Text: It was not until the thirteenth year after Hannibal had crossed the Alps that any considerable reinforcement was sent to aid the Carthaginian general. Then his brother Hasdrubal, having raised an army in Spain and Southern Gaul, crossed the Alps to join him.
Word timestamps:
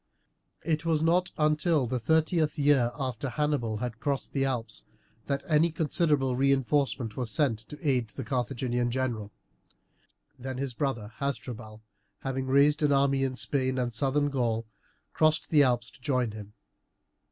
It 0.65 0.83
was 0.83 1.03
not 1.03 1.29
until 1.37 1.85
the 1.85 1.99
thirteenth 1.99 2.57
year 2.57 2.89
after 2.97 3.29
Hannibal 3.29 3.77
had 3.77 3.99
crossed 3.99 4.33
the 4.33 4.43
Alps 4.45 4.83
that 5.27 5.43
any 5.47 5.71
considerable 5.71 6.35
reinforcement 6.35 7.15
was 7.15 7.29
sent 7.29 7.59
to 7.69 7.87
aid 7.87 8.07
the 8.09 8.23
Carthaginian 8.23 8.89
general. 8.89 9.31
Then 10.39 10.57
his 10.57 10.73
brother 10.73 11.13
Hasdrubal, 11.19 11.83
having 12.21 12.47
raised 12.47 12.81
an 12.81 12.91
army 12.91 13.23
in 13.23 13.35
Spain 13.35 13.77
and 13.77 13.93
Southern 13.93 14.31
Gaul, 14.31 14.65
crossed 15.13 15.51
the 15.51 15.61
Alps 15.61 15.91
to 15.91 16.01
join 16.01 16.31
him. 16.31 16.53